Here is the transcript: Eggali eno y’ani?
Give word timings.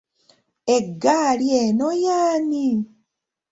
Eggali 0.75 1.47
eno 1.63 1.89
y’ani? 2.05 2.67